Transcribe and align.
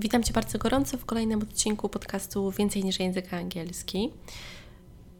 Witam 0.00 0.22
Cię 0.22 0.32
bardzo 0.32 0.58
gorąco 0.58 0.98
w 0.98 1.04
kolejnym 1.04 1.42
odcinku 1.42 1.88
podcastu 1.88 2.50
Więcej 2.50 2.84
niż 2.84 3.00
język 3.00 3.34
angielski. 3.34 4.12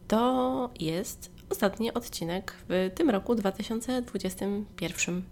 To 0.07 0.69
jest 0.79 1.31
ostatni 1.49 1.93
odcinek 1.93 2.55
w 2.69 2.91
tym 2.95 3.09
roku 3.09 3.35
2021. 3.35 5.23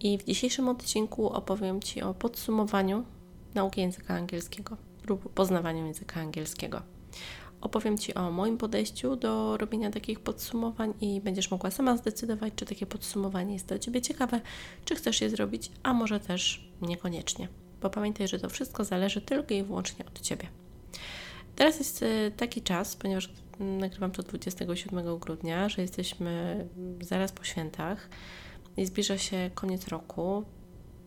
I 0.00 0.18
w 0.18 0.24
dzisiejszym 0.24 0.68
odcinku 0.68 1.28
opowiem 1.28 1.80
Ci 1.80 2.02
o 2.02 2.14
podsumowaniu 2.14 3.04
nauki 3.54 3.80
języka 3.80 4.14
angielskiego 4.14 4.76
lub 5.08 5.32
poznawaniu 5.32 5.86
języka 5.86 6.20
angielskiego. 6.20 6.82
Opowiem 7.60 7.98
Ci 7.98 8.14
o 8.14 8.30
moim 8.30 8.58
podejściu 8.58 9.16
do 9.16 9.56
robienia 9.56 9.90
takich 9.90 10.20
podsumowań 10.20 10.94
i 11.00 11.20
będziesz 11.20 11.50
mogła 11.50 11.70
sama 11.70 11.96
zdecydować, 11.96 12.52
czy 12.56 12.66
takie 12.66 12.86
podsumowanie 12.86 13.52
jest 13.52 13.66
dla 13.66 13.78
Ciebie 13.78 14.02
ciekawe, 14.02 14.40
czy 14.84 14.94
chcesz 14.94 15.20
je 15.20 15.30
zrobić, 15.30 15.70
a 15.82 15.92
może 15.92 16.20
też 16.20 16.70
niekoniecznie 16.82 17.48
bo 17.80 17.90
pamiętaj, 17.90 18.28
że 18.28 18.38
to 18.38 18.48
wszystko 18.48 18.84
zależy 18.84 19.20
tylko 19.20 19.54
i 19.54 19.62
wyłącznie 19.62 20.04
od 20.06 20.20
Ciebie. 20.20 20.48
Teraz 21.56 21.78
jest 21.78 22.02
e, 22.02 22.30
taki 22.30 22.62
czas, 22.62 22.96
ponieważ 22.96 23.30
nagrywam 23.60 24.10
to 24.10 24.22
27 24.22 25.18
grudnia, 25.18 25.68
że 25.68 25.82
jesteśmy 25.82 26.66
zaraz 27.00 27.32
po 27.32 27.44
świętach 27.44 28.08
i 28.76 28.86
zbliża 28.86 29.18
się 29.18 29.50
koniec 29.54 29.88
roku. 29.88 30.44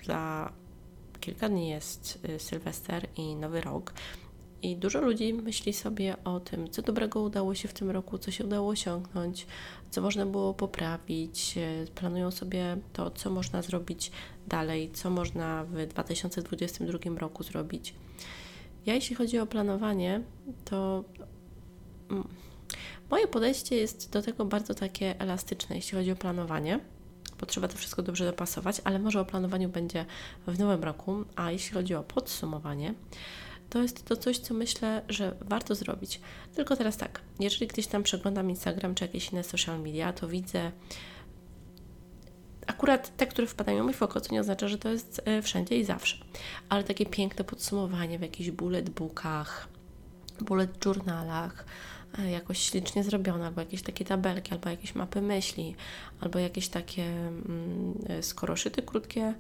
Za 0.05 0.54
kilka 1.20 1.49
dni 1.49 1.70
jest 1.70 2.20
e, 2.23 2.40
Sylwester 2.40 3.08
i 3.18 3.35
Nowy 3.35 3.62
Rok. 3.62 3.94
I 4.63 4.77
dużo 4.77 5.02
ludzi 5.02 5.34
myśli 5.34 5.73
sobie 5.73 6.16
o 6.23 6.40
tym, 6.40 6.70
co 6.70 6.81
dobrego 6.81 7.21
udało 7.21 7.55
się 7.55 7.67
w 7.67 7.73
tym 7.73 7.91
roku, 7.91 8.17
co 8.17 8.31
się 8.31 8.45
udało 8.45 8.70
osiągnąć, 8.70 9.48
co 9.91 10.02
można 10.02 10.26
było 10.26 10.54
poprawić. 10.54 11.58
E, 11.58 11.85
planują 11.95 12.31
sobie 12.31 12.77
to, 12.94 13.12
co 13.12 13.30
można 13.30 13.62
zrobić 13.62 14.12
dalej, 14.48 14.91
co 14.94 15.09
można 15.09 15.63
w 15.63 15.88
2022 15.88 16.99
roku 17.20 17.44
zrobić. 17.44 17.94
Ja, 18.85 18.94
jeśli 18.94 19.16
chodzi 19.16 19.40
o 19.40 19.45
planowanie, 19.45 20.21
to 20.66 21.04
mm, 22.10 22.27
moje 23.12 23.27
podejście 23.27 23.76
jest 23.76 24.12
do 24.12 24.21
tego 24.21 24.45
bardzo 24.45 24.73
takie 24.73 25.20
elastyczne, 25.20 25.76
jeśli 25.76 25.98
chodzi 25.98 26.12
o 26.12 26.16
planowanie 26.16 26.79
bo 27.40 27.48
trzeba 27.48 27.68
to 27.68 27.77
wszystko 27.77 28.01
dobrze 28.01 28.26
dopasować, 28.26 28.82
ale 28.84 28.99
może 28.99 29.21
o 29.21 29.26
planowaniu 29.26 29.70
będzie 29.70 30.05
w 30.48 30.60
nowym 30.60 30.84
roku. 30.84 31.26
A 31.35 31.51
jeśli 31.51 31.73
chodzi 31.73 31.95
o 31.95 32.04
podsumowanie, 32.04 32.93
to 33.74 33.82
jest 33.82 34.05
to 34.05 34.18
coś, 34.18 34.40
co 34.40 34.54
myślę, 34.54 35.02
że 35.10 35.35
warto 35.41 35.76
zrobić. 35.76 36.21
Tylko 36.55 36.76
teraz 36.76 36.98
tak, 36.98 37.21
jeżeli 37.40 37.68
gdzieś 37.68 37.88
tam 37.88 38.04
przeglądam 38.04 38.49
Instagram 38.49 38.96
czy 38.96 39.04
jakieś 39.04 39.32
inne 39.32 39.43
social 39.43 39.82
media, 39.82 40.13
to 40.13 40.27
widzę 40.27 40.71
akurat 42.68 43.18
te, 43.18 43.27
które 43.27 43.48
wpadają 43.48 43.84
mi 43.84 43.94
w 43.94 44.04
oko, 44.04 44.21
co 44.21 44.34
nie 44.34 44.41
oznacza, 44.41 44.68
że 44.68 44.77
to 44.77 44.90
jest 44.90 45.21
e, 45.26 45.41
wszędzie 45.41 45.77
i 45.77 45.85
zawsze, 45.85 46.18
ale 46.70 46.84
takie 46.84 47.05
piękne 47.05 47.44
podsumowanie 47.44 48.20
w 48.20 48.21
jakichś 48.21 48.49
bullet 48.49 48.90
bookach, 48.90 49.68
bullet 50.41 50.85
journalach, 50.85 51.66
e, 52.20 52.32
jakoś 52.32 52.60
ślicznie 52.60 53.04
zrobione, 53.04 53.46
albo 53.46 53.62
jakieś 53.62 53.82
takie 53.82 54.05
tabelki, 54.05 54.51
albo 54.51 54.70
jakieś 54.70 54.96
mapy 54.96 55.21
myśli, 55.21 55.76
albo 56.21 56.40
jakieś 56.40 56.68
takie 56.68 57.05
mm, 57.05 57.94
e, 58.10 58.24
skoroszyty 58.24 58.82
krótkie 58.82 59.34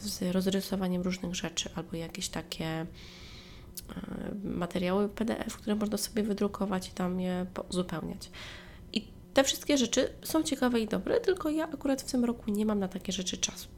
z 0.00 0.22
rozrysowaniem 0.34 1.02
różnych 1.02 1.34
rzeczy, 1.34 1.70
albo 1.74 1.96
jakieś 1.96 2.28
takie 2.28 2.86
materiały 4.44 5.08
PDF, 5.08 5.56
które 5.56 5.76
można 5.76 5.96
sobie 5.96 6.22
wydrukować 6.22 6.88
i 6.88 6.90
tam 6.90 7.20
je 7.20 7.46
uzupełniać. 7.68 8.30
I 8.92 9.08
te 9.34 9.44
wszystkie 9.44 9.78
rzeczy 9.78 10.12
są 10.22 10.42
ciekawe 10.42 10.80
i 10.80 10.88
dobre, 10.88 11.20
tylko 11.20 11.50
ja 11.50 11.64
akurat 11.64 12.02
w 12.02 12.12
tym 12.12 12.24
roku 12.24 12.50
nie 12.50 12.66
mam 12.66 12.78
na 12.78 12.88
takie 12.88 13.12
rzeczy 13.12 13.36
czasu. 13.36 13.68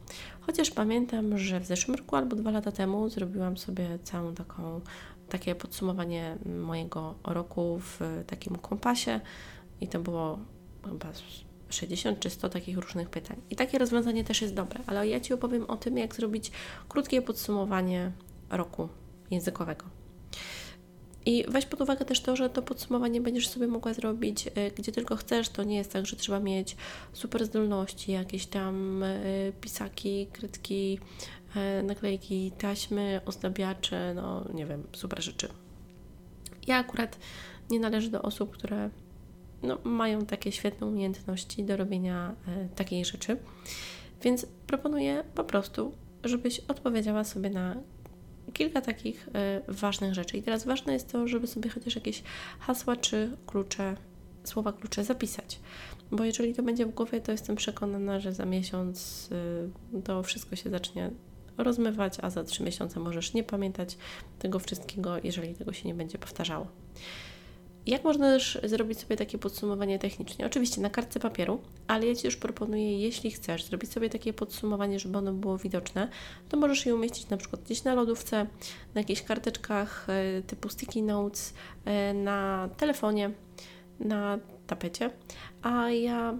Chociaż 0.41 0.71
pamiętam, 0.71 1.39
że 1.39 1.61
w 1.61 1.67
zeszłym 1.67 1.97
roku 1.97 2.17
albo 2.17 2.37
dwa 2.37 2.51
lata 2.51 2.73
temu 2.73 3.09
zrobiłam 3.09 3.57
sobie 3.57 3.99
całą 4.03 4.35
taką, 4.35 4.81
takie 5.29 5.55
podsumowanie 5.55 6.37
mojego 6.47 7.15
roku 7.25 7.79
w 7.79 8.01
takim 8.27 8.57
kompasie 8.57 9.21
i 9.81 9.89
to 9.89 10.01
było 10.01 10.39
chyba 10.84 11.12
60 11.71 12.21
czy 12.21 12.31
100 12.31 12.49
takich 12.49 12.79
różnych 12.79 13.11
pytań. 13.11 13.41
I 13.51 13.56
takie 13.56 13.79
rozwiązanie 13.79 14.25
też 14.25 14.43
jest 14.43 14.55
dobre, 14.55 14.81
ale 14.87 15.09
ja 15.09 15.21
Ci 15.21 15.33
opowiem 15.33 15.65
o 15.65 15.77
tym, 15.77 15.99
jak 15.99 16.15
zrobić 16.15 16.51
krótkie 16.89 17.23
podsumowanie 17.23 18.12
roku 18.51 18.89
językowego. 19.31 19.84
I 21.27 21.45
weź 21.49 21.67
pod 21.67 21.81
uwagę 21.81 22.05
też 22.05 22.21
to, 22.21 22.37
że 22.37 22.51
to 22.51 22.62
podsumowanie 22.62 23.21
będziesz 23.21 23.49
sobie 23.49 23.67
mogła 23.67 23.95
zrobić 23.95 24.47
e, 24.55 24.71
gdzie 24.71 24.93
tylko 24.93 25.17
chcesz. 25.17 25.49
To 25.49 25.62
nie 25.62 25.77
jest 25.77 25.93
tak, 25.93 26.07
że 26.07 26.17
trzeba 26.17 26.41
mieć 26.41 26.77
super 27.12 27.45
zdolności, 27.45 28.12
jakieś 28.12 28.47
tam 28.47 29.03
e, 29.03 29.17
pisaki, 29.61 30.27
krytki, 30.33 30.99
e, 31.57 31.83
naklejki, 31.83 32.53
taśmy, 32.59 33.21
ozdabiacze, 33.27 34.15
no 34.15 34.45
nie 34.55 34.67
wiem, 34.67 34.83
super 34.93 35.23
rzeczy. 35.23 35.49
Ja 36.67 36.77
akurat 36.77 37.19
nie 37.71 37.81
należę 37.81 38.11
do 38.11 38.23
osób, 38.23 38.51
które 38.51 38.91
no, 39.63 39.79
mają 39.85 40.27
takie 40.27 40.53
świetne 40.53 40.87
umiejętności 40.87 41.65
do 41.65 41.77
robienia 41.77 42.35
e, 42.49 42.69
takiej 42.69 43.05
rzeczy. 43.05 43.37
Więc 44.23 44.47
proponuję 44.67 45.25
po 45.35 45.45
prostu, 45.45 45.93
żebyś 46.25 46.61
odpowiedziała 46.61 47.25
sobie 47.25 47.51
na 47.51 47.77
kilka 48.53 48.81
takich 48.81 49.29
e, 49.35 49.61
ważnych 49.69 50.15
rzeczy. 50.15 50.37
I 50.37 50.43
teraz 50.43 50.65
ważne 50.65 50.93
jest 50.93 51.13
to, 51.13 51.29
żeby 51.29 51.47
sobie 51.47 51.71
chociaż 51.71 51.95
jakieś 51.95 52.23
hasła 52.59 52.97
czy 52.97 53.37
klucze, 53.47 53.97
słowa 54.45 54.73
klucze 54.73 55.05
zapisać. 55.05 55.61
Bo 56.11 56.25
jeżeli 56.25 56.55
to 56.55 56.63
będzie 56.63 56.87
w 56.87 56.95
głowie, 56.95 57.21
to 57.21 57.33
jestem 57.33 57.57
przekonana, 57.57 58.21
że 58.21 58.33
za 58.33 58.45
miesiąc 58.45 59.29
e, 59.95 60.01
to 60.01 60.23
wszystko 60.23 60.57
się 60.57 60.71
zacznie 60.71 61.11
rozmywać, 61.59 62.15
a 62.23 62.31
za 62.31 62.45
trzy 62.45 62.63
miesiące 62.63 63.01
możesz 63.01 63.35
nie 63.35 63.45
pamiętać 63.45 63.99
tego 64.39 64.59
wszystkiego, 64.59 65.17
jeżeli 65.25 65.55
tego 65.55 65.73
się 65.73 65.89
nie 65.89 65.95
będzie 65.95 66.19
powtarzało. 66.19 66.67
Jak 67.88 68.04
można 68.04 68.26
też 68.26 68.59
zrobić 68.65 69.00
sobie 69.00 69.16
takie 69.16 69.38
podsumowanie 69.38 69.99
technicznie? 69.99 70.47
Oczywiście 70.47 70.81
na 70.81 70.91
kartce 70.91 71.21
papieru, 71.21 71.60
ale 71.87 72.06
ja 72.06 72.15
Ci 72.15 72.26
już 72.26 72.37
proponuję, 72.37 72.99
jeśli 72.99 73.31
chcesz 73.31 73.65
zrobić 73.65 73.93
sobie 73.93 74.10
takie 74.10 74.32
podsumowanie, 74.32 74.99
żeby 74.99 75.19
ono 75.19 75.32
było 75.32 75.59
widoczne, 75.59 76.09
to 76.48 76.56
możesz 76.56 76.87
je 76.87 76.94
umieścić 76.94 77.28
na 77.28 77.37
przykład 77.37 77.62
gdzieś 77.62 77.84
na 77.84 77.94
lodówce, 77.94 78.47
na 78.94 79.00
jakichś 79.00 79.22
karteczkach 79.22 80.06
e, 80.09 80.43
typu 80.43 80.69
sticky 80.69 81.03
notes, 81.03 81.54
e, 81.84 82.15
na 82.15 82.69
telefonie, 82.77 83.31
na 84.00 84.38
tapecie, 84.66 85.10
a 85.62 85.91
ja 85.91 86.34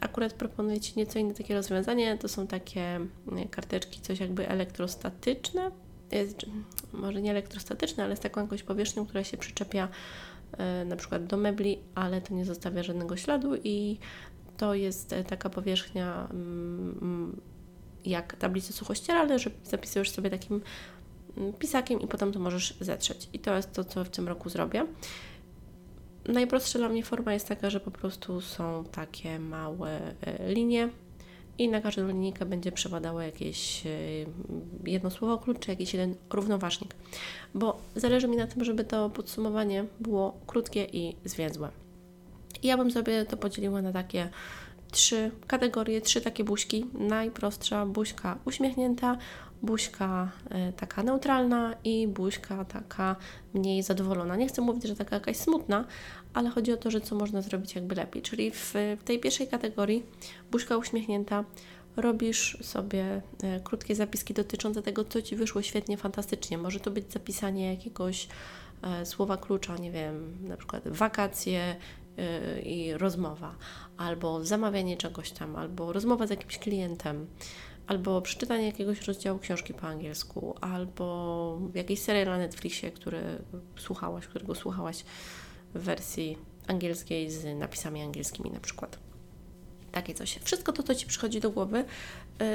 akurat 0.00 0.32
proponuję 0.32 0.80
Ci 0.80 0.92
nieco 0.96 1.18
inne 1.18 1.34
takie 1.34 1.54
rozwiązanie. 1.54 2.18
To 2.18 2.28
są 2.28 2.46
takie 2.46 2.80
e, 2.80 3.48
karteczki, 3.50 4.00
coś 4.00 4.20
jakby 4.20 4.48
elektrostatyczne. 4.48 5.70
Jest, 6.12 6.36
może 6.92 7.22
nie 7.22 7.30
elektrostatyczne, 7.30 8.04
ale 8.04 8.16
z 8.16 8.20
taką 8.20 8.40
jakąś 8.40 8.62
powierzchnią, 8.62 9.06
która 9.06 9.24
się 9.24 9.36
przyczepia 9.36 9.88
na 10.86 10.96
przykład 10.96 11.26
do 11.26 11.36
mebli, 11.36 11.78
ale 11.94 12.20
to 12.20 12.34
nie 12.34 12.44
zostawia 12.44 12.82
żadnego 12.82 13.16
śladu 13.16 13.56
i 13.64 13.98
to 14.56 14.74
jest 14.74 15.12
e, 15.12 15.24
taka 15.24 15.50
powierzchnia 15.50 16.28
mm, 16.30 16.98
mm, 17.02 17.40
jak 18.04 18.36
tablice 18.36 18.72
suchościeralne, 18.72 19.38
że 19.38 19.50
zapisujesz 19.64 20.10
sobie 20.10 20.30
takim 20.30 20.60
mm, 21.36 21.52
pisakiem 21.52 22.00
i 22.00 22.06
potem 22.06 22.32
to 22.32 22.40
możesz 22.40 22.76
zetrzeć. 22.80 23.28
I 23.32 23.38
to 23.38 23.56
jest 23.56 23.72
to, 23.72 23.84
co 23.84 24.04
w 24.04 24.08
tym 24.08 24.28
roku 24.28 24.48
zrobię. 24.48 24.86
Najprostsza 26.28 26.78
dla 26.78 26.88
mnie 26.88 27.04
forma 27.04 27.34
jest 27.34 27.48
taka, 27.48 27.70
że 27.70 27.80
po 27.80 27.90
prostu 27.90 28.40
są 28.40 28.84
takie 28.92 29.38
małe 29.38 30.00
e, 30.20 30.52
linie 30.52 30.88
i 31.58 31.68
na 31.68 31.80
każdą 31.80 32.08
linijkę 32.08 32.46
będzie 32.46 32.72
przepadało 32.72 33.20
jakieś 33.20 33.86
e, 33.86 33.90
jedno 34.84 35.10
słowo 35.10 35.38
klucz, 35.38 35.58
czy 35.58 35.70
jakiś 35.70 35.94
jeden 35.94 36.14
równoważnik, 36.30 36.94
bo 37.54 37.78
zależy 37.96 38.28
mi 38.28 38.36
na 38.36 38.46
tym, 38.46 38.64
żeby 38.64 38.84
to 38.84 39.10
podsumowanie 39.10 39.84
było 40.00 40.40
krótkie 40.46 40.84
i 40.84 41.16
zwięzłe. 41.24 41.70
I 42.62 42.66
ja 42.66 42.76
bym 42.76 42.90
sobie 42.90 43.24
to 43.24 43.36
podzieliła 43.36 43.82
na 43.82 43.92
takie 43.92 44.28
trzy 44.90 45.30
kategorie, 45.46 46.00
trzy 46.00 46.20
takie 46.20 46.44
buźki. 46.44 46.86
Najprostsza 46.94 47.86
buźka 47.86 48.38
uśmiechnięta, 48.44 49.18
buźka 49.62 50.30
e, 50.50 50.72
taka 50.72 51.02
neutralna 51.02 51.74
i 51.84 52.08
buźka 52.08 52.64
taka 52.64 53.16
mniej 53.54 53.82
zadowolona. 53.82 54.36
Nie 54.36 54.48
chcę 54.48 54.62
mówić, 54.62 54.84
że 54.84 54.96
taka 54.96 55.16
jakaś 55.16 55.36
smutna, 55.36 55.84
ale 56.34 56.50
chodzi 56.50 56.72
o 56.72 56.76
to, 56.76 56.90
że 56.90 57.00
co 57.00 57.14
można 57.14 57.42
zrobić 57.42 57.74
jakby 57.74 57.94
lepiej. 57.94 58.22
Czyli 58.22 58.50
w, 58.50 58.74
tej 59.04 59.20
pierwszej 59.20 59.48
kategorii 59.48 60.02
buźka 60.50 60.76
uśmiechnięta 60.76 61.44
robisz 61.96 62.58
sobie 62.62 63.22
e, 63.42 63.60
krótkie 63.60 63.94
zapiski 63.94 64.34
dotyczące 64.34 64.82
tego, 64.82 65.04
co 65.04 65.22
Ci 65.22 65.36
wyszło 65.36 65.62
świetnie, 65.62 65.96
fantastycznie. 65.96 66.58
Może 66.58 66.80
to 66.80 66.90
być 66.90 67.12
zapisanie 67.12 67.70
jakiegoś 67.70 68.28
e, 68.82 69.06
słowa 69.06 69.36
klucza, 69.36 69.76
nie 69.76 69.90
wiem, 69.90 70.36
na 70.48 70.56
przykład 70.56 70.88
wakacje, 70.88 71.76
i 72.62 72.92
rozmowa, 72.94 73.54
albo 73.96 74.44
zamawianie 74.44 74.96
czegoś 74.96 75.30
tam, 75.30 75.56
albo 75.56 75.92
rozmowa 75.92 76.26
z 76.26 76.30
jakimś 76.30 76.58
klientem, 76.58 77.26
albo 77.86 78.22
przeczytanie 78.22 78.66
jakiegoś 78.66 79.06
rozdziału 79.06 79.38
książki 79.38 79.74
po 79.74 79.86
angielsku, 79.86 80.54
albo 80.60 81.58
jakiś 81.74 82.00
serial 82.00 82.26
na 82.26 82.38
Netflixie, 82.38 82.90
który 82.90 83.20
słuchałaś, 83.76 84.26
którego 84.26 84.54
słuchałaś 84.54 85.04
w 85.74 85.80
wersji 85.80 86.38
angielskiej 86.66 87.30
z 87.30 87.58
napisami 87.58 88.02
angielskimi 88.02 88.50
na 88.50 88.60
przykład. 88.60 88.98
Takie 89.92 90.14
coś. 90.14 90.38
Wszystko 90.38 90.72
to, 90.72 90.82
co 90.82 90.94
Ci 90.94 91.06
przychodzi 91.06 91.40
do 91.40 91.50
głowy 91.50 91.78
y, 91.78 91.84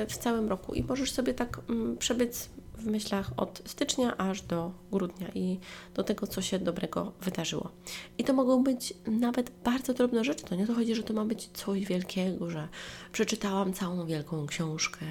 w 0.08 0.18
całym 0.18 0.50
roku 0.50 0.74
i 0.74 0.84
możesz 0.84 1.12
sobie 1.12 1.34
tak 1.34 1.60
mm, 1.70 1.98
przebiec 1.98 2.50
w 2.82 2.86
myślach 2.86 3.32
od 3.38 3.62
stycznia 3.66 4.18
aż 4.18 4.42
do 4.42 4.72
grudnia 4.92 5.28
i 5.36 5.60
do 5.94 6.04
tego, 6.04 6.28
co 6.28 6.42
się 6.42 6.60
dobrego 6.60 7.12
wydarzyło. 7.22 7.70
I 8.18 8.24
to 8.24 8.34
mogą 8.34 8.64
być 8.64 8.94
nawet 9.08 9.52
bardzo 9.64 9.94
drobne 9.94 10.24
rzeczy. 10.24 10.46
To 10.46 10.56
nie 10.56 10.68
to 10.68 10.74
chodzi, 10.74 10.96
że 10.96 11.04
to 11.04 11.14
ma 11.14 11.26
być 11.26 11.50
coś 11.54 11.86
wielkiego, 11.86 12.50
że 12.50 12.68
przeczytałam 13.12 13.74
całą 13.74 14.06
wielką 14.06 14.48
książkę, 14.48 15.06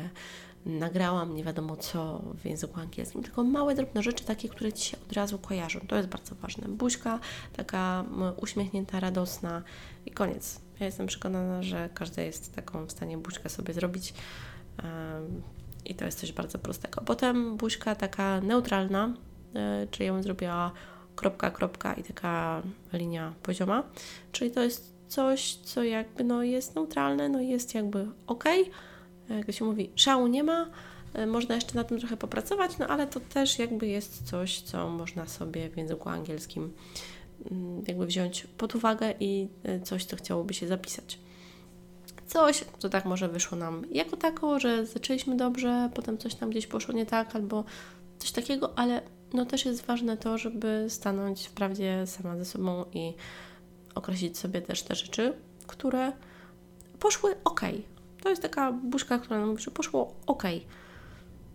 nagrałam 0.66 1.36
nie 1.36 1.44
wiadomo 1.44 1.76
co 1.76 2.22
w 2.40 2.44
języku 2.44 2.80
angielskim, 2.80 3.22
tylko 3.22 3.44
małe, 3.44 3.74
drobne 3.74 4.02
rzeczy, 4.02 4.24
takie, 4.24 4.48
które 4.48 4.72
Ci 4.72 4.90
się 4.90 4.96
od 5.06 5.12
razu 5.12 5.38
kojarzą. 5.38 5.80
To 5.80 5.96
jest 5.96 6.08
bardzo 6.08 6.34
ważne. 6.34 6.68
Buźka 6.68 7.20
taka 7.52 8.04
uśmiechnięta, 8.36 9.00
radosna 9.00 9.62
i 10.06 10.10
koniec. 10.10 10.60
Ja 10.80 10.86
jestem 10.86 11.06
przekonana, 11.06 11.62
że 11.62 11.88
każda 11.94 12.22
jest 12.22 12.54
taką 12.54 12.86
w 12.86 12.92
stanie 12.92 13.18
buźkę 13.18 13.48
sobie 13.48 13.74
zrobić. 13.74 14.14
I 15.84 15.94
to 15.94 16.04
jest 16.04 16.20
coś 16.20 16.32
bardzo 16.32 16.58
prostego. 16.58 17.00
Potem 17.00 17.56
buźka 17.56 17.94
taka 17.94 18.40
neutralna, 18.40 19.14
e, 19.54 19.86
czyli 19.90 20.06
ja 20.06 20.12
bym 20.12 20.22
zrobiła 20.22 20.72
kropka, 21.16 21.50
kropka 21.50 21.94
i 21.94 22.02
taka 22.02 22.62
linia 22.92 23.34
pozioma. 23.42 23.82
Czyli 24.32 24.50
to 24.50 24.62
jest 24.62 24.94
coś, 25.08 25.54
co 25.54 25.84
jakby 25.84 26.24
no, 26.24 26.42
jest 26.42 26.74
neutralne, 26.74 27.28
no 27.28 27.40
jest 27.40 27.74
jakby 27.74 28.06
ok. 28.26 28.44
E, 28.46 28.66
jak 29.28 29.52
się 29.52 29.64
mówi, 29.64 29.90
szału 29.96 30.26
nie 30.26 30.44
ma, 30.44 30.70
e, 31.14 31.26
można 31.26 31.54
jeszcze 31.54 31.74
na 31.74 31.84
tym 31.84 31.98
trochę 31.98 32.16
popracować, 32.16 32.78
no 32.78 32.86
ale 32.86 33.06
to 33.06 33.20
też 33.20 33.58
jakby 33.58 33.86
jest 33.86 34.22
coś, 34.26 34.60
co 34.60 34.88
można 34.88 35.26
sobie 35.26 35.70
w 35.70 35.76
języku 35.76 36.08
angielskim 36.08 36.72
mm, 37.50 37.82
jakby 37.88 38.06
wziąć 38.06 38.46
pod 38.46 38.74
uwagę 38.74 39.14
i 39.20 39.48
coś, 39.84 40.04
co 40.04 40.16
chciałoby 40.16 40.54
się 40.54 40.66
zapisać 40.66 41.18
coś, 42.30 42.64
co 42.78 42.88
tak 42.88 43.04
może 43.04 43.28
wyszło 43.28 43.58
nam 43.58 43.84
jako 43.90 44.16
tako, 44.16 44.60
że 44.60 44.86
zaczęliśmy 44.86 45.36
dobrze, 45.36 45.90
potem 45.94 46.18
coś 46.18 46.34
tam 46.34 46.50
gdzieś 46.50 46.66
poszło 46.66 46.94
nie 46.94 47.06
tak, 47.06 47.36
albo 47.36 47.64
coś 48.18 48.32
takiego, 48.32 48.78
ale 48.78 49.02
no 49.32 49.46
też 49.46 49.64
jest 49.64 49.86
ważne 49.86 50.16
to, 50.16 50.38
żeby 50.38 50.86
stanąć 50.88 51.46
w 51.46 51.50
prawdzie 51.50 52.06
sama 52.06 52.36
ze 52.36 52.44
sobą 52.44 52.84
i 52.92 53.14
określić 53.94 54.38
sobie 54.38 54.62
też 54.62 54.82
te 54.82 54.94
rzeczy, 54.94 55.32
które 55.66 56.12
poszły 56.98 57.34
ok. 57.44 57.60
To 58.22 58.28
jest 58.28 58.42
taka 58.42 58.72
buźka, 58.72 59.18
która 59.18 59.40
nam 59.40 59.48
mówi, 59.48 59.62
że 59.62 59.70
poszło 59.70 60.14
ok. 60.26 60.42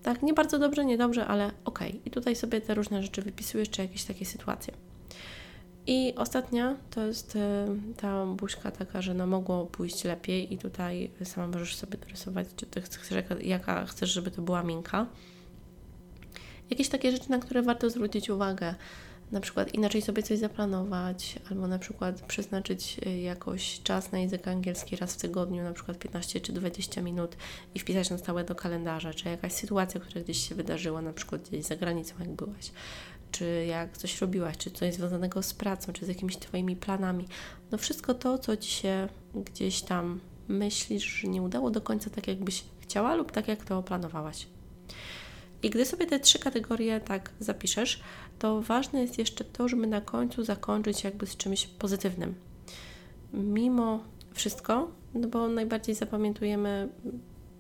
Tak, 0.04 0.24
nie 0.24 0.34
bardzo 0.34 0.60
dobrze, 0.60 0.86
nie 0.86 0.98
dobrze, 0.98 1.28
ale 1.28 1.52
ok. 1.66 1.80
I 2.06 2.12
tutaj 2.12 2.36
sobie 2.36 2.62
te 2.62 2.76
różne 2.76 3.04
rzeczy 3.04 3.22
wypisujesz, 3.22 3.70
czy 3.70 3.82
jakieś 3.82 4.04
takie 4.04 4.26
sytuacje. 4.26 4.74
I 5.88 6.14
ostatnia 6.16 6.76
to 6.90 7.06
jest 7.06 7.36
y, 7.36 7.40
ta 7.98 8.26
buźka 8.26 8.72
taka, 8.72 9.02
że 9.02 9.14
no 9.14 9.28
mogło 9.28 9.66
pójść 9.66 10.04
lepiej 10.04 10.54
i 10.54 10.58
tutaj 10.58 11.12
sama 11.24 11.48
możesz 11.48 11.76
sobie 11.76 11.98
dorysować, 11.98 12.48
czy 12.56 12.66
ty 12.66 12.82
chcesz, 12.82 13.02
jaka 13.42 13.86
chcesz, 13.86 14.10
żeby 14.10 14.32
to 14.32 14.42
była 14.42 14.64
miękka. 14.64 15.06
Jakieś 16.70 16.90
takie 16.90 17.12
rzeczy, 17.12 17.32
na 17.32 17.40
które 17.40 17.62
warto 17.62 17.90
zwrócić 17.90 18.30
uwagę, 18.30 18.76
na 19.32 19.40
przykład 19.40 19.74
inaczej 19.74 20.02
sobie 20.02 20.24
coś 20.24 20.40
zaplanować, 20.40 21.40
albo 21.52 21.68
na 21.68 21.80
przykład 21.80 22.22
przeznaczyć 22.22 22.98
y, 23.06 23.18
jakoś 23.20 23.82
czas 23.84 24.12
na 24.12 24.20
język 24.20 24.48
angielski 24.48 24.96
raz 24.96 25.14
w 25.14 25.18
tygodniu, 25.18 25.64
na 25.64 25.74
przykład 25.74 25.98
15 25.98 26.42
czy 26.42 26.54
20 26.54 27.02
minut 27.02 27.36
i 27.76 27.80
wpisać 27.80 28.10
na 28.10 28.18
stałe 28.18 28.44
do 28.44 28.56
kalendarza, 28.56 29.14
czy 29.14 29.30
jakaś 29.30 29.54
sytuacja, 29.54 30.00
która 30.00 30.22
gdzieś 30.22 30.50
się 30.50 30.56
wydarzyła, 30.56 31.02
na 31.02 31.14
przykład 31.14 31.50
gdzieś 31.50 31.66
za 31.66 31.76
granicą, 31.76 32.16
jak 32.20 32.30
byłaś 32.30 32.72
czy 33.38 33.66
jak 33.66 33.98
coś 33.98 34.22
robiłaś, 34.22 34.58
czy 34.58 34.72
coś 34.72 34.94
związanego 34.94 35.44
z 35.44 35.54
pracą, 35.54 35.94
czy 35.94 36.06
z 36.06 36.08
jakimiś 36.08 36.38
Twoimi 36.38 36.76
planami. 36.76 37.28
No 37.72 37.78
wszystko 37.78 38.14
to, 38.14 38.38
co 38.38 38.58
Ci 38.58 38.72
się 38.72 39.08
gdzieś 39.36 39.82
tam 39.82 40.20
myślisz, 40.48 41.04
że 41.04 41.28
nie 41.28 41.42
udało 41.42 41.72
do 41.72 41.82
końca 41.82 42.10
tak, 42.10 42.28
jakbyś 42.28 42.64
chciała 42.80 43.16
lub 43.16 43.32
tak, 43.32 43.48
jak 43.48 43.66
to 43.66 43.84
planowałaś. 43.84 44.48
I 45.64 45.70
gdy 45.70 45.86
sobie 45.86 46.06
te 46.06 46.20
trzy 46.20 46.40
kategorie 46.40 47.00
tak 47.00 47.32
zapiszesz, 47.40 48.02
to 48.40 48.62
ważne 48.62 49.02
jest 49.02 49.18
jeszcze 49.18 49.44
to, 49.44 49.68
żeby 49.68 49.88
na 49.88 50.02
końcu 50.02 50.44
zakończyć 50.44 51.04
jakby 51.04 51.28
z 51.28 51.38
czymś 51.38 51.68
pozytywnym. 51.68 52.36
Mimo 53.34 54.04
wszystko, 54.34 54.92
no 55.14 55.28
bo 55.28 55.48
najbardziej 55.48 55.96
zapamiętujemy 55.96 56.90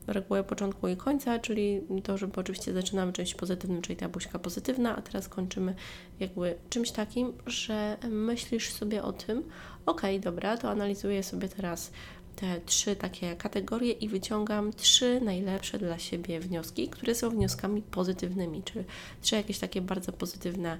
regułę 0.07 0.43
początku 0.43 0.87
i 0.87 0.97
końca, 0.97 1.39
czyli 1.39 1.81
to, 2.03 2.17
że 2.17 2.27
oczywiście 2.35 2.73
zaczynamy 2.73 3.13
czymś 3.13 3.35
pozytywnym, 3.35 3.81
czyli 3.81 3.95
ta 3.95 4.09
buźka 4.09 4.39
pozytywna, 4.39 4.95
a 4.95 5.01
teraz 5.01 5.29
kończymy 5.29 5.75
jakby 6.19 6.55
czymś 6.69 6.91
takim, 6.91 7.33
że 7.45 7.97
myślisz 8.09 8.73
sobie 8.73 9.03
o 9.03 9.13
tym, 9.13 9.43
ok, 9.85 10.01
dobra, 10.19 10.57
to 10.57 10.69
analizuję 10.69 11.23
sobie 11.23 11.49
teraz 11.49 11.91
te 12.35 12.61
trzy 12.65 12.95
takie 12.95 13.35
kategorie 13.35 13.91
i 13.91 14.09
wyciągam 14.09 14.73
trzy 14.73 15.21
najlepsze 15.21 15.77
dla 15.77 15.99
siebie 15.99 16.39
wnioski, 16.39 16.89
które 16.89 17.15
są 17.15 17.29
wnioskami 17.29 17.81
pozytywnymi, 17.81 18.63
czy 18.63 18.85
trzy 19.21 19.35
jakieś 19.35 19.59
takie 19.59 19.81
bardzo 19.81 20.11
pozytywne 20.11 20.79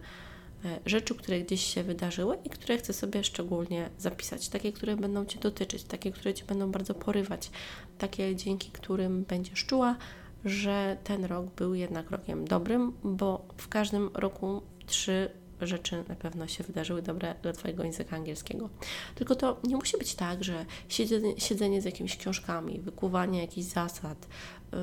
rzeczy, 0.85 1.15
które 1.15 1.41
gdzieś 1.41 1.73
się 1.73 1.83
wydarzyły 1.83 2.37
i 2.43 2.49
które 2.49 2.77
chcę 2.77 2.93
sobie 2.93 3.23
szczególnie 3.23 3.89
zapisać. 3.97 4.49
Takie, 4.49 4.71
które 4.71 4.95
będą 4.95 5.25
Cię 5.25 5.39
dotyczyć, 5.39 5.83
takie, 5.83 6.11
które 6.11 6.33
Cię 6.33 6.45
będą 6.45 6.71
bardzo 6.71 6.93
porywać, 6.93 7.51
takie, 7.97 8.35
dzięki 8.35 8.71
którym 8.71 9.23
będziesz 9.23 9.65
czuła, 9.65 9.97
że 10.45 10.97
ten 11.03 11.25
rok 11.25 11.45
był 11.45 11.73
jednak 11.73 12.11
rokiem 12.11 12.45
dobrym, 12.45 12.93
bo 13.03 13.45
w 13.57 13.67
każdym 13.67 14.09
roku 14.13 14.61
trzy 14.85 15.29
rzeczy 15.61 16.03
na 16.09 16.15
pewno 16.15 16.47
się 16.47 16.63
wydarzyły 16.63 17.01
dobre 17.01 17.35
dla 17.41 17.53
Twojego 17.53 17.83
języka 17.83 18.15
angielskiego. 18.15 18.69
Tylko 19.15 19.35
to 19.35 19.59
nie 19.63 19.75
musi 19.75 19.97
być 19.97 20.15
tak, 20.15 20.43
że 20.43 20.65
siedzenie, 20.89 21.39
siedzenie 21.39 21.81
z 21.81 21.85
jakimiś 21.85 22.17
książkami, 22.17 22.79
wykuwanie 22.79 23.41
jakichś 23.41 23.67
zasad, 23.67 24.27
y, 24.73 24.77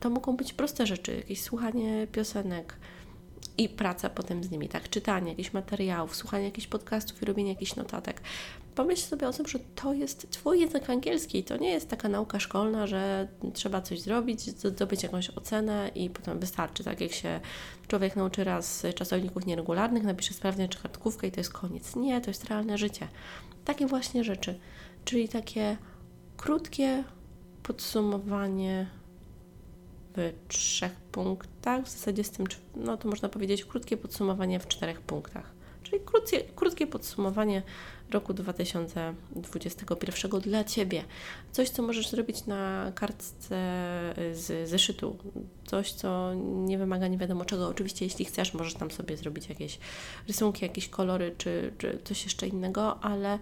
to 0.00 0.10
mogą 0.10 0.36
być 0.36 0.52
proste 0.52 0.86
rzeczy, 0.86 1.16
jakieś 1.16 1.42
słuchanie 1.42 2.06
piosenek, 2.12 2.76
i 3.58 3.68
praca 3.68 4.10
potem 4.10 4.44
z 4.44 4.50
nimi, 4.50 4.68
tak, 4.68 4.88
czytanie 4.88 5.30
jakichś 5.30 5.52
materiałów, 5.52 6.16
słuchanie 6.16 6.44
jakichś 6.44 6.66
podcastów 6.66 7.22
i 7.22 7.24
robienie 7.24 7.48
jakichś 7.48 7.76
notatek. 7.76 8.20
Pomyśl 8.74 9.02
sobie 9.02 9.28
o 9.28 9.32
tym, 9.32 9.46
że 9.46 9.58
to 9.58 9.92
jest 9.92 10.30
Twój 10.30 10.60
język 10.60 10.90
angielski, 10.90 11.44
to 11.44 11.56
nie 11.56 11.70
jest 11.70 11.88
taka 11.88 12.08
nauka 12.08 12.40
szkolna, 12.40 12.86
że 12.86 13.28
trzeba 13.54 13.82
coś 13.82 14.00
zrobić, 14.00 14.40
zdobyć 14.40 15.02
jakąś 15.02 15.30
ocenę 15.30 15.90
i 15.94 16.10
potem 16.10 16.38
wystarczy, 16.38 16.84
tak 16.84 17.00
jak 17.00 17.12
się 17.12 17.40
człowiek 17.88 18.16
nauczy 18.16 18.44
raz 18.44 18.82
czasowników 18.94 19.46
nieregularnych, 19.46 20.02
napisze 20.02 20.34
sprawnie 20.34 20.68
czy 20.68 20.78
kartkówkę 20.78 21.26
i 21.26 21.32
to 21.32 21.40
jest 21.40 21.52
koniec. 21.52 21.96
Nie, 21.96 22.20
to 22.20 22.30
jest 22.30 22.44
realne 22.44 22.78
życie. 22.78 23.08
Takie 23.64 23.86
właśnie 23.86 24.24
rzeczy, 24.24 24.58
czyli 25.04 25.28
takie 25.28 25.76
krótkie 26.36 27.04
podsumowanie 27.62 28.86
trzech 30.48 30.94
punktach, 30.94 31.84
w 31.84 31.90
zasadzie 31.90 32.24
z 32.24 32.30
tym, 32.30 32.46
no 32.76 32.96
to 32.96 33.08
można 33.08 33.28
powiedzieć 33.28 33.64
krótkie 33.64 33.96
podsumowanie 33.96 34.60
w 34.60 34.68
czterech 34.68 35.00
punktach. 35.00 35.58
Czyli 35.82 36.00
krótkie, 36.04 36.40
krótkie 36.56 36.86
podsumowanie 36.86 37.62
roku 38.10 38.34
2021 38.34 40.40
dla 40.40 40.64
Ciebie. 40.64 41.04
Coś, 41.52 41.68
co 41.68 41.82
możesz 41.82 42.10
zrobić 42.10 42.46
na 42.46 42.92
kartce 42.94 43.56
z 44.32 44.68
zeszytu. 44.68 45.16
Coś, 45.66 45.92
co 45.92 46.34
nie 46.34 46.78
wymaga 46.78 47.08
nie 47.08 47.18
wiadomo 47.18 47.44
czego. 47.44 47.68
Oczywiście, 47.68 48.04
jeśli 48.04 48.24
chcesz, 48.24 48.54
możesz 48.54 48.74
tam 48.74 48.90
sobie 48.90 49.16
zrobić 49.16 49.48
jakieś 49.48 49.78
rysunki, 50.28 50.64
jakieś 50.64 50.88
kolory, 50.88 51.34
czy, 51.38 51.72
czy 51.78 51.98
coś 52.04 52.24
jeszcze 52.24 52.46
innego, 52.46 53.00
ale 53.00 53.38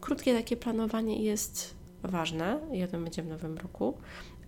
krótkie 0.00 0.34
takie 0.34 0.56
planowanie 0.56 1.22
jest 1.22 1.74
ważne 2.02 2.60
i 2.72 2.84
o 2.84 2.88
tym 2.88 3.04
będzie 3.04 3.22
w 3.22 3.26
nowym 3.26 3.58
roku 3.58 3.98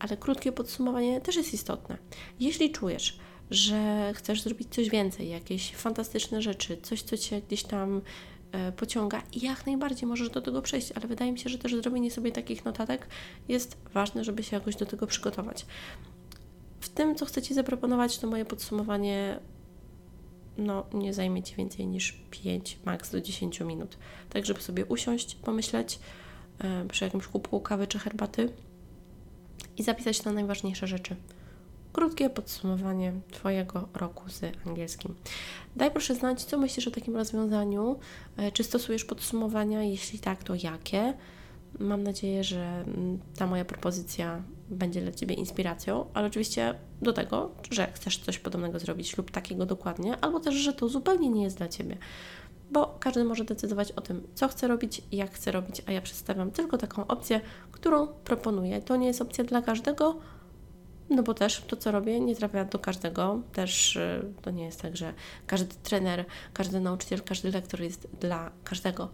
ale 0.02 0.16
krótkie 0.16 0.52
podsumowanie 0.52 1.21
też 1.21 1.37
jest 1.37 1.54
istotne. 1.54 1.99
Jeśli 2.40 2.71
czujesz, 2.71 3.18
że 3.50 4.12
chcesz 4.14 4.42
zrobić 4.42 4.75
coś 4.75 4.90
więcej, 4.90 5.28
jakieś 5.28 5.75
fantastyczne 5.75 6.42
rzeczy, 6.42 6.76
coś, 6.82 7.02
co 7.02 7.16
cię 7.16 7.42
gdzieś 7.42 7.62
tam 7.62 8.02
e, 8.52 8.73
pociąga, 8.73 9.23
jak 9.42 9.66
najbardziej 9.66 10.09
możesz 10.09 10.30
do 10.30 10.40
tego 10.40 10.62
przejść, 10.62 10.92
ale 10.92 11.06
wydaje 11.06 11.32
mi 11.32 11.38
się, 11.38 11.50
że 11.50 11.59
też 11.59 11.75
zrobienie 11.75 12.11
sobie 12.11 12.32
takich 12.32 12.64
notatek 12.64 13.09
jest 13.49 13.76
ważne, 13.94 14.25
żeby 14.25 14.42
się 14.42 14.56
jakoś 14.56 14.76
do 14.76 14.87
tego 14.87 15.06
przygotować. 15.06 15.66
W 16.80 16.88
tym, 16.88 17.14
co 17.14 17.26
chcę 17.26 17.42
Ci 17.42 17.54
zaproponować, 17.54 18.18
to 18.18 18.26
moje 18.26 18.44
podsumowanie 18.44 19.40
no, 20.56 20.87
nie 20.92 21.14
zajmie 21.14 21.42
Ci 21.42 21.54
więcej 21.56 21.87
niż 21.87 22.12
5, 22.30 22.78
maks 22.85 23.11
do 23.11 23.21
10 23.21 23.61
minut. 23.61 23.99
Tak, 24.30 24.47
żeby 24.47 24.61
sobie 24.61 24.87
usiąść, 24.87 25.35
pomyśleć 25.35 25.99
e, 26.59 26.88
przy 26.88 27.04
jakimś 27.04 27.26
kubku 27.26 27.61
kawy 27.61 27.87
czy 27.87 27.99
herbaty 27.99 28.52
i 29.76 29.82
zapisać 29.82 30.24
na 30.24 30.32
najważniejsze 30.32 30.86
rzeczy. 30.86 31.16
Krótkie 31.92 32.30
podsumowanie 32.30 33.12
Twojego 33.30 33.88
roku 33.94 34.24
z 34.28 34.42
angielskim. 34.66 35.14
Daj 35.76 35.90
proszę 35.90 36.14
znać, 36.14 36.44
co 36.44 36.58
myślisz 36.58 36.88
o 36.88 36.90
takim 36.90 37.16
rozwiązaniu. 37.16 37.98
E, 38.36 38.52
czy 38.52 38.64
stosujesz 38.64 39.04
podsumowania? 39.04 39.82
Jeśli 39.82 40.18
tak, 40.18 40.44
to 40.44 40.54
jakie? 40.62 41.14
Mam 41.78 42.02
nadzieję, 42.02 42.44
że 42.44 42.84
mm, 42.86 43.18
ta 43.36 43.46
moja 43.46 43.64
propozycja 43.64 44.42
będzie 44.70 45.02
dla 45.02 45.12
Ciebie 45.12 45.34
inspiracją, 45.34 46.06
ale 46.14 46.26
oczywiście 46.26 46.74
do 47.02 47.12
tego, 47.12 47.50
że 47.70 47.92
chcesz 47.94 48.18
coś 48.18 48.38
podobnego 48.38 48.78
zrobić 48.78 49.16
lub 49.16 49.30
takiego 49.30 49.66
dokładnie, 49.66 50.16
albo 50.20 50.40
też, 50.40 50.54
że 50.54 50.72
to 50.72 50.88
zupełnie 50.88 51.28
nie 51.28 51.42
jest 51.42 51.58
dla 51.58 51.68
Ciebie 51.68 51.96
bo 52.72 52.96
każdy 53.00 53.24
może 53.24 53.44
decydować 53.44 53.92
o 53.92 54.00
tym, 54.00 54.26
co 54.34 54.48
chce 54.48 54.68
robić 54.68 55.02
i 55.10 55.16
jak 55.16 55.34
chce 55.34 55.52
robić, 55.52 55.82
a 55.86 55.92
ja 55.92 56.00
przedstawiam 56.00 56.50
tylko 56.50 56.78
taką 56.78 57.06
opcję, 57.06 57.40
którą 57.72 58.06
proponuję. 58.06 58.82
To 58.82 58.96
nie 58.96 59.06
jest 59.06 59.22
opcja 59.22 59.44
dla 59.44 59.62
każdego, 59.62 60.16
no 61.10 61.22
bo 61.22 61.34
też 61.34 61.62
to, 61.66 61.76
co 61.76 61.92
robię, 61.92 62.20
nie 62.20 62.36
trafia 62.36 62.64
do 62.64 62.78
każdego. 62.78 63.40
Też 63.52 63.96
y, 63.96 64.32
to 64.42 64.50
nie 64.50 64.64
jest 64.64 64.82
tak, 64.82 64.96
że 64.96 65.14
każdy 65.46 65.74
trener, 65.82 66.24
każdy 66.52 66.80
nauczyciel, 66.80 67.22
każdy 67.22 67.50
lektor 67.50 67.80
jest 67.80 68.08
dla 68.20 68.50
każdego. 68.64 69.08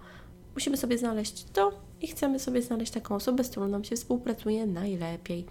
Musimy 0.58 0.76
sobie 0.76 0.98
znaleźć 0.98 1.44
to 1.52 1.72
i 2.00 2.06
chcemy 2.06 2.38
sobie 2.38 2.62
znaleźć 2.62 2.92
taką 2.92 3.14
osobę, 3.14 3.44
z 3.44 3.48
którą 3.48 3.68
nam 3.68 3.84
się 3.84 3.96
współpracuje 3.96 4.66
najlepiej. 4.66 5.46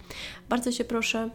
Bardzo 0.48 0.72
Cię 0.72 0.84
proszę, 0.84 1.30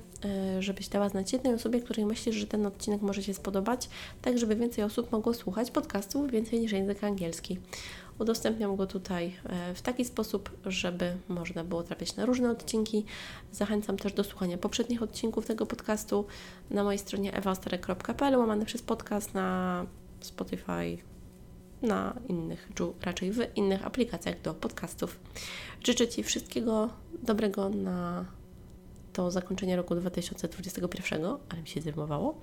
y, 0.57 0.61
żebyś 0.61 0.87
dała 0.87 1.09
znać 1.09 1.33
jednej 1.33 1.53
osobie, 1.53 1.81
której 1.81 2.05
myślisz, 2.05 2.35
że 2.35 2.47
ten 2.47 2.65
odcinek 2.65 3.01
może 3.01 3.23
się 3.23 3.33
spodobać, 3.33 3.89
tak 4.21 4.37
żeby 4.37 4.55
więcej 4.55 4.83
osób 4.83 5.11
mogło 5.11 5.33
słuchać 5.33 5.71
podcastów 5.71 6.31
więcej 6.31 6.59
niż 6.59 6.71
język 6.71 7.03
angielski. 7.03 7.59
Udostępniam 8.19 8.75
go 8.75 8.87
tutaj 8.87 9.33
e, 9.45 9.73
w 9.73 9.81
taki 9.81 10.05
sposób, 10.05 10.49
żeby 10.65 11.17
można 11.27 11.63
było 11.63 11.83
trafiać 11.83 12.15
na 12.15 12.25
różne 12.25 12.51
odcinki. 12.51 13.05
Zachęcam 13.51 13.97
też 13.97 14.13
do 14.13 14.23
słuchania 14.23 14.57
poprzednich 14.57 15.03
odcinków 15.03 15.45
tego 15.45 15.65
podcastu 15.65 16.25
na 16.69 16.83
mojej 16.83 16.99
stronie 16.99 17.33
ewastare.pl, 17.33 18.37
łamane 18.37 18.65
przez 18.65 18.81
podcast 18.81 19.33
na 19.33 19.85
Spotify, 20.21 21.12
na 21.83 22.19
innych, 22.27 22.69
raczej 23.01 23.31
w 23.31 23.39
innych 23.55 23.85
aplikacjach 23.85 24.41
do 24.41 24.53
podcastów. 24.53 25.19
Życzę 25.83 26.07
Ci 26.07 26.23
wszystkiego 26.23 26.89
dobrego 27.23 27.69
na 27.69 28.25
to 29.13 29.31
zakończenie 29.31 29.75
roku 29.75 29.95
2021, 29.95 31.25
ale 31.49 31.61
mi 31.61 31.67
się 31.67 31.81
zrymowało. 31.81 32.41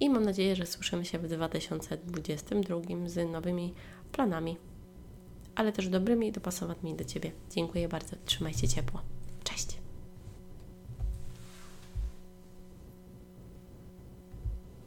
I 0.00 0.10
mam 0.10 0.24
nadzieję, 0.24 0.56
że 0.56 0.66
słyszymy 0.66 1.04
się 1.04 1.18
w 1.18 1.28
2022 1.28 2.80
z 3.06 3.30
nowymi 3.32 3.74
planami 4.12 4.56
ale 5.54 5.72
też 5.72 5.88
dobrymi 5.88 6.28
i 6.28 6.32
dopasowanymi 6.32 6.94
do 6.94 7.04
Ciebie. 7.04 7.32
Dziękuję 7.50 7.88
bardzo. 7.88 8.16
Trzymajcie 8.24 8.68
ciepło. 8.68 9.00